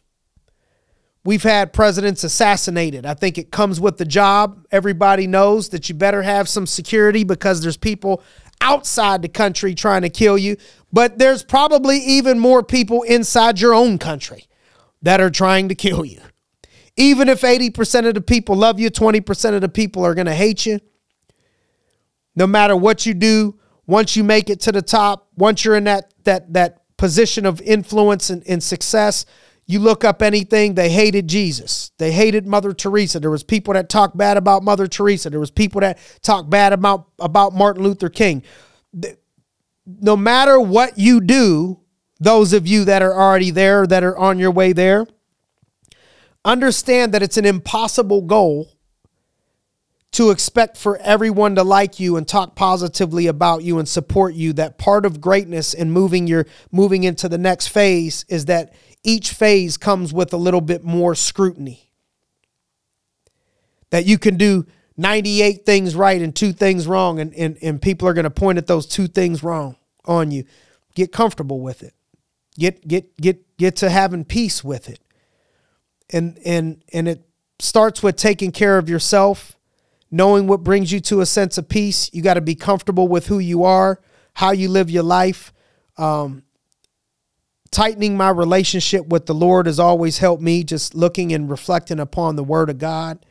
We've 1.25 1.41
had 1.41 1.73
presidents 1.73 2.23
assassinated. 2.23 3.07
I 3.07 3.15
think 3.15 3.39
it 3.39 3.51
comes 3.51 3.81
with 3.81 3.97
the 3.97 4.05
job. 4.05 4.67
Everybody 4.69 5.25
knows 5.25 5.69
that 5.69 5.89
you 5.89 5.95
better 5.95 6.21
have 6.21 6.47
some 6.47 6.67
security 6.67 7.23
because 7.23 7.61
there's 7.61 7.75
people 7.75 8.21
outside 8.61 9.23
the 9.23 9.29
country 9.29 9.73
trying 9.73 10.03
to 10.03 10.09
kill 10.09 10.37
you, 10.37 10.57
but 10.93 11.17
there's 11.17 11.41
probably 11.41 11.97
even 11.97 12.37
more 12.37 12.61
people 12.61 13.01
inside 13.01 13.59
your 13.59 13.73
own 13.73 13.97
country 13.97 14.45
that 15.01 15.19
are 15.19 15.31
trying 15.31 15.69
to 15.69 15.75
kill 15.75 16.05
you. 16.05 16.21
Even 16.97 17.29
if 17.29 17.41
80% 17.41 18.07
of 18.07 18.15
the 18.15 18.21
people 18.21 18.55
love 18.55 18.79
you, 18.79 18.89
20% 18.89 19.53
of 19.53 19.61
the 19.61 19.69
people 19.69 20.03
are 20.03 20.15
going 20.15 20.25
to 20.27 20.33
hate 20.33 20.65
you. 20.65 20.79
No 22.35 22.47
matter 22.47 22.75
what 22.75 23.05
you 23.05 23.13
do, 23.13 23.59
once 23.85 24.15
you 24.15 24.23
make 24.23 24.49
it 24.49 24.59
to 24.61 24.71
the 24.71 24.81
top, 24.81 25.27
once 25.37 25.63
you're 25.63 25.75
in 25.75 25.85
that 25.85 26.13
that 26.25 26.53
that 26.53 26.81
position 26.97 27.45
of 27.45 27.61
influence 27.61 28.29
and, 28.29 28.43
and 28.47 28.61
success, 28.61 29.25
you 29.65 29.79
look 29.79 30.03
up 30.03 30.21
anything, 30.21 30.75
they 30.75 30.89
hated 30.89 31.27
Jesus. 31.27 31.91
They 31.97 32.11
hated 32.11 32.47
Mother 32.47 32.73
Teresa. 32.73 33.19
There 33.19 33.29
was 33.29 33.43
people 33.43 33.73
that 33.73 33.89
talked 33.89 34.17
bad 34.17 34.37
about 34.37 34.63
Mother 34.63 34.87
Teresa. 34.87 35.29
There 35.29 35.39
was 35.39 35.51
people 35.51 35.81
that 35.81 35.99
talked 36.21 36.49
bad 36.49 36.73
about, 36.73 37.07
about 37.19 37.53
Martin 37.53 37.83
Luther 37.83 38.09
King. 38.09 38.43
no 39.85 40.15
matter 40.15 40.59
what 40.59 40.97
you 40.97 41.21
do, 41.21 41.81
those 42.19 42.53
of 42.53 42.65
you 42.65 42.85
that 42.85 43.01
are 43.01 43.13
already 43.13 43.51
there, 43.51 43.85
that 43.85 44.03
are 44.03 44.17
on 44.17 44.39
your 44.39 44.51
way 44.51 44.73
there, 44.73 45.05
understand 46.47 47.13
that 47.13 47.21
it's 47.21 47.37
an 47.37 47.45
impossible 47.45 48.21
goal 48.21 48.71
to 50.13 50.31
expect 50.31 50.77
for 50.77 50.97
everyone 50.99 51.55
to 51.55 51.63
like 51.63 51.99
you 51.99 52.15
and 52.15 52.27
talk 52.27 52.55
positively 52.55 53.27
about 53.27 53.63
you 53.63 53.77
and 53.77 53.87
support 53.87 54.33
you 54.33 54.53
that 54.53 54.77
part 54.77 55.05
of 55.05 55.19
greatness 55.19 55.73
and 55.73 55.91
moving 55.91 56.25
your 56.25 56.45
moving 56.71 57.03
into 57.03 57.27
the 57.27 57.37
next 57.37 57.67
phase 57.67 58.25
is 58.29 58.45
that 58.45 58.73
each 59.03 59.31
phase 59.31 59.77
comes 59.77 60.13
with 60.13 60.33
a 60.33 60.37
little 60.37 60.61
bit 60.61 60.83
more 60.83 61.13
scrutiny. 61.13 61.91
That 63.89 64.05
you 64.05 64.17
can 64.17 64.37
do 64.37 64.65
98 64.95 65.65
things 65.65 65.95
right 65.95 66.21
and 66.21 66.35
two 66.35 66.53
things 66.53 66.87
wrong 66.87 67.19
and, 67.19 67.33
and, 67.35 67.57
and 67.61 67.81
people 67.81 68.07
are 68.07 68.13
going 68.13 68.23
to 68.23 68.31
point 68.31 68.57
at 68.57 68.67
those 68.67 68.87
two 68.87 69.07
things 69.07 69.43
wrong 69.43 69.75
on 70.05 70.31
you. 70.31 70.45
Get 70.95 71.11
comfortable 71.11 71.59
with 71.59 71.83
it. 71.83 71.93
Get 72.57 72.87
get 72.87 73.15
get 73.17 73.57
get 73.57 73.75
to 73.77 73.89
having 73.89 74.23
peace 74.23 74.63
with 74.63 74.89
it 74.89 74.99
and 76.11 76.39
and 76.45 76.83
and 76.93 77.07
it 77.07 77.27
starts 77.59 78.01
with 78.03 78.15
taking 78.15 78.51
care 78.51 78.77
of 78.77 78.89
yourself 78.89 79.53
knowing 80.09 80.47
what 80.47 80.63
brings 80.63 80.91
you 80.91 81.01
to 81.01 81.19
a 81.19 81.25
sense 81.25 81.57
of 81.57 81.67
peace. 81.67 82.09
You 82.13 82.21
got 82.21 82.35
to 82.35 82.41
be 82.41 82.55
comfortable 82.55 83.09
with 83.09 83.27
who 83.27 83.39
you 83.39 83.65
are 83.65 83.99
how 84.37 84.51
you 84.51 84.69
live 84.69 84.91
your 84.91 85.01
life. 85.01 85.51
Um, 85.97 86.43
tightening 87.71 88.15
my 88.15 88.29
relationship 88.29 89.07
with 89.07 89.25
the 89.25 89.33
lord 89.33 89.65
has 89.65 89.79
always 89.79 90.19
helped 90.19 90.43
me 90.43 90.63
just 90.63 90.93
looking 90.93 91.33
and 91.33 91.49
reflecting 91.49 91.99
upon 91.99 92.35
the 92.35 92.43
word 92.43 92.69
of 92.69 92.77
god 92.77 93.25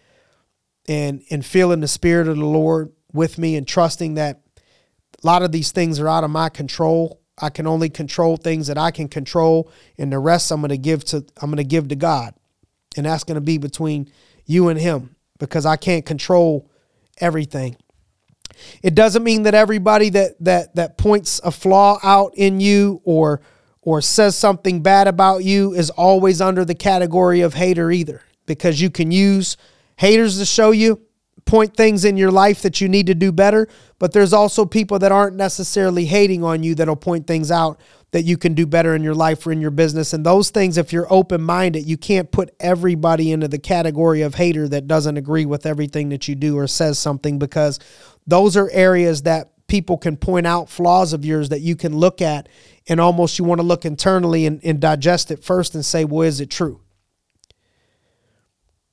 and 0.86 1.22
and 1.30 1.46
feeling 1.46 1.80
the 1.80 1.88
spirit 1.88 2.28
of 2.28 2.36
the 2.36 2.44
lord 2.44 2.92
with 3.12 3.38
me 3.38 3.56
and 3.56 3.66
trusting 3.66 4.14
that 4.14 4.42
a 5.22 5.26
lot 5.26 5.42
of 5.42 5.52
these 5.52 5.70
things 5.70 5.98
are 5.98 6.08
out 6.08 6.22
of 6.22 6.30
my 6.30 6.50
control. 6.50 7.20
I 7.38 7.48
can 7.48 7.66
only 7.66 7.88
control 7.88 8.36
things 8.36 8.66
that 8.66 8.76
i 8.76 8.90
can 8.90 9.08
control 9.08 9.70
and 9.96 10.12
the 10.12 10.18
rest 10.18 10.50
i'm 10.50 10.60
going 10.60 10.70
to 10.70 10.76
give 10.76 11.04
to 11.06 11.24
i'm 11.40 11.50
going 11.50 11.56
to 11.56 11.64
give 11.64 11.88
to 11.88 11.96
god 11.96 12.34
and 12.96 13.06
that's 13.06 13.24
going 13.24 13.36
to 13.36 13.40
be 13.40 13.58
between 13.58 14.10
you 14.44 14.68
and 14.68 14.80
him 14.80 15.16
because 15.38 15.66
I 15.66 15.76
can't 15.76 16.04
control 16.04 16.70
everything. 17.18 17.76
It 18.82 18.94
doesn't 18.94 19.22
mean 19.22 19.42
that 19.42 19.54
everybody 19.54 20.08
that 20.10 20.36
that 20.40 20.74
that 20.76 20.96
points 20.96 21.40
a 21.44 21.50
flaw 21.50 21.98
out 22.02 22.32
in 22.36 22.60
you 22.60 23.00
or 23.04 23.40
or 23.82 24.00
says 24.00 24.34
something 24.34 24.82
bad 24.82 25.06
about 25.06 25.44
you 25.44 25.74
is 25.74 25.90
always 25.90 26.40
under 26.40 26.64
the 26.64 26.74
category 26.74 27.42
of 27.42 27.54
hater 27.54 27.90
either 27.90 28.22
because 28.46 28.80
you 28.80 28.90
can 28.90 29.10
use 29.10 29.56
haters 29.96 30.38
to 30.38 30.44
show 30.44 30.70
you 30.70 31.00
point 31.44 31.76
things 31.76 32.04
in 32.04 32.16
your 32.16 32.30
life 32.30 32.62
that 32.62 32.80
you 32.80 32.88
need 32.88 33.06
to 33.06 33.14
do 33.14 33.30
better, 33.30 33.68
but 33.98 34.12
there's 34.12 34.32
also 34.32 34.66
people 34.66 34.98
that 34.98 35.12
aren't 35.12 35.36
necessarily 35.36 36.04
hating 36.04 36.42
on 36.42 36.62
you 36.62 36.74
that'll 36.74 36.96
point 36.96 37.26
things 37.26 37.50
out 37.50 37.80
that 38.16 38.24
you 38.24 38.38
can 38.38 38.54
do 38.54 38.64
better 38.64 38.94
in 38.94 39.02
your 39.02 39.14
life 39.14 39.46
or 39.46 39.52
in 39.52 39.60
your 39.60 39.70
business. 39.70 40.14
And 40.14 40.24
those 40.24 40.48
things, 40.48 40.78
if 40.78 40.90
you're 40.90 41.06
open 41.12 41.42
minded, 41.42 41.86
you 41.86 41.98
can't 41.98 42.32
put 42.32 42.48
everybody 42.58 43.30
into 43.30 43.46
the 43.46 43.58
category 43.58 44.22
of 44.22 44.36
hater 44.36 44.66
that 44.70 44.86
doesn't 44.86 45.18
agree 45.18 45.44
with 45.44 45.66
everything 45.66 46.08
that 46.08 46.26
you 46.26 46.34
do 46.34 46.56
or 46.56 46.66
says 46.66 46.98
something 46.98 47.38
because 47.38 47.78
those 48.26 48.56
are 48.56 48.70
areas 48.70 49.24
that 49.24 49.52
people 49.66 49.98
can 49.98 50.16
point 50.16 50.46
out 50.46 50.70
flaws 50.70 51.12
of 51.12 51.26
yours 51.26 51.50
that 51.50 51.60
you 51.60 51.76
can 51.76 51.94
look 51.94 52.22
at 52.22 52.48
and 52.88 53.02
almost 53.02 53.38
you 53.38 53.44
want 53.44 53.60
to 53.60 53.66
look 53.66 53.84
internally 53.84 54.46
and, 54.46 54.64
and 54.64 54.80
digest 54.80 55.30
it 55.30 55.44
first 55.44 55.74
and 55.74 55.84
say, 55.84 56.06
well, 56.06 56.22
is 56.22 56.40
it 56.40 56.50
true? 56.50 56.80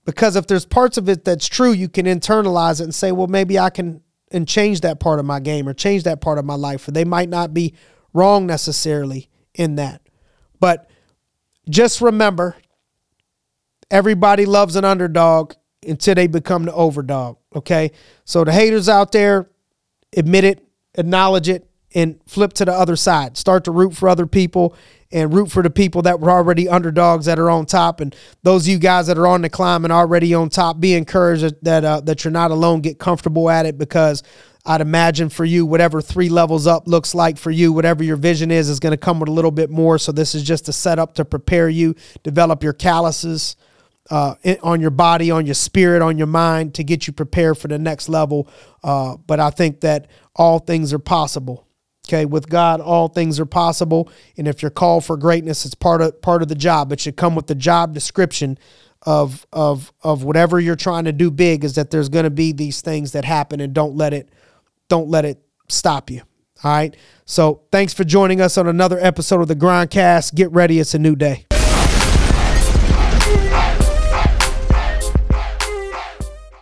Because 0.03 0.36
if 0.36 0.48
there's 0.48 0.65
parts 0.65 0.98
of 0.98 1.08
it 1.08 1.24
that's 1.24 1.48
true, 1.48 1.72
you 1.72 1.88
can 1.88 2.08
internalize 2.08 2.82
it 2.82 2.84
and 2.84 2.94
say, 2.94 3.13
well, 3.13 3.27
maybe 3.27 3.58
I 3.58 3.70
can 3.70 4.01
and 4.32 4.48
change 4.48 4.82
that 4.82 5.00
part 5.00 5.20
of 5.20 5.25
my 5.25 5.39
game 5.39 5.70
or 5.70 5.74
change 5.74 6.03
that 6.03 6.20
part 6.20 6.39
of 6.39 6.44
my 6.44 6.56
life. 6.56 6.88
Or 6.88 6.92
they 6.92 7.06
might 7.06 7.30
not 7.30 7.53
be 7.53 7.75
wrong 8.13 8.46
necessarily 8.46 9.29
in 9.53 9.75
that. 9.75 10.01
But 10.60 10.89
just 11.70 12.01
remember 12.01 12.55
everybody 13.91 14.46
loves 14.46 14.75
an 14.75 14.86
underdog 14.86 15.53
until 15.88 16.15
they 16.15 16.27
become 16.27 16.66
the 16.66 16.72
overdog. 16.72 17.37
Okay. 17.55 17.92
So 18.25 18.44
the 18.44 18.51
haters 18.51 18.90
out 18.90 19.11
there, 19.11 19.50
admit 20.16 20.44
it, 20.44 20.66
acknowledge 20.96 21.50
it, 21.50 21.70
and 21.96 22.20
flip 22.25 22.53
to 22.53 22.66
the 22.66 22.74
other 22.74 22.96
side. 22.96 23.37
Start 23.37 23.66
to 23.66 23.72
root 23.72 23.96
for 23.96 24.09
other 24.09 24.25
people 24.25 24.75
and 25.11 25.31
root 25.31 25.51
for 25.51 25.61
the 25.61 25.70
people 25.70 26.01
that 26.01 26.20
were 26.20 26.31
already 26.31 26.68
underdogs 26.68 27.25
that 27.25 27.37
are 27.37 27.50
on 27.50 27.68
top. 27.68 28.01
And 28.01 28.16
those 28.42 28.64
of 28.64 28.70
you 28.70 28.79
guys 28.79 29.07
that 29.07 29.18
are 29.18 29.27
on 29.27 29.44
the 29.44 29.50
climb 29.50 29.85
and 29.85 29.94
already 29.94 30.33
on 30.33 30.50
top, 30.50 30.79
be 30.79 30.96
encouraged 30.96 31.53
that 31.64 31.85
uh, 31.85 32.01
that 32.01 32.24
you're 32.24 32.31
not 32.31 32.50
alone. 32.50 32.81
Get 32.81 32.98
comfortable 32.98 33.50
at 33.50 33.68
it 33.68 33.77
because 33.77 34.24
I'd 34.65 34.81
imagine 34.81 35.27
for 35.27 35.43
you, 35.43 35.65
whatever 35.65 36.01
three 36.01 36.29
levels 36.29 36.67
up 36.67 36.87
looks 36.87 37.13
like 37.13 37.37
for 37.37 37.51
you, 37.51 37.73
whatever 37.73 38.03
your 38.03 38.15
vision 38.15 38.49
is, 38.49 38.69
is 38.69 38.79
going 38.79 38.91
to 38.91 38.97
come 38.97 39.19
with 39.19 39.27
a 39.27 39.31
little 39.33 39.51
bit 39.51 39.69
more. 39.69 39.97
So 39.97 40.11
this 40.13 40.33
is 40.33 40.43
just 40.43 40.69
a 40.69 40.73
setup 40.73 41.15
to 41.15 41.25
prepare 41.25 41.67
you, 41.67 41.95
develop 42.23 42.63
your 42.63 42.71
calluses 42.71 43.57
uh, 44.09 44.35
on 44.61 44.79
your 44.79 44.89
body, 44.89 45.31
on 45.31 45.45
your 45.45 45.55
spirit, 45.55 46.01
on 46.01 46.17
your 46.17 46.27
mind 46.27 46.75
to 46.75 46.83
get 46.83 47.07
you 47.07 47.13
prepared 47.13 47.57
for 47.57 47.67
the 47.67 47.77
next 47.77 48.07
level. 48.07 48.47
Uh, 48.83 49.17
but 49.17 49.41
I 49.41 49.49
think 49.49 49.81
that 49.81 50.07
all 50.35 50.59
things 50.59 50.93
are 50.93 50.99
possible. 50.99 51.67
Okay, 52.07 52.25
with 52.25 52.49
God, 52.49 52.81
all 52.81 53.07
things 53.07 53.39
are 53.39 53.45
possible, 53.45 54.11
and 54.37 54.45
if 54.45 54.61
you're 54.61 54.69
called 54.69 55.05
for 55.05 55.15
greatness, 55.15 55.65
it's 55.65 55.73
part 55.73 56.01
of 56.01 56.21
part 56.21 56.41
of 56.41 56.49
the 56.49 56.55
job. 56.55 56.91
It 56.91 56.99
should 56.99 57.15
come 57.15 57.33
with 57.33 57.47
the 57.47 57.55
job 57.55 57.93
description 57.93 58.57
of 59.03 59.47
of 59.53 59.93
of 60.03 60.25
whatever 60.25 60.59
you're 60.59 60.75
trying 60.75 61.05
to 61.05 61.13
do 61.13 61.31
big. 61.31 61.63
Is 61.63 61.75
that 61.75 61.91
there's 61.91 62.09
going 62.09 62.25
to 62.25 62.29
be 62.29 62.51
these 62.51 62.81
things 62.81 63.13
that 63.13 63.23
happen, 63.23 63.61
and 63.61 63.73
don't 63.73 63.95
let 63.95 64.13
it 64.13 64.27
don't 64.94 65.10
let 65.10 65.25
it 65.25 65.42
stop 65.70 66.12
you. 66.12 66.22
All 66.64 66.72
right. 66.72 66.96
So 67.25 67.64
thanks 67.72 67.96
for 67.96 68.03
joining 68.03 68.40
us 68.42 68.60
on 68.60 68.68
another 68.68 69.00
episode 69.00 69.42
of 69.42 69.48
the 69.48 69.56
Grindcast. 69.56 70.36
Get 70.36 70.51
ready. 70.51 70.79
It's 70.79 70.94
a 70.94 71.00
new 71.00 71.16
day. 71.16 71.48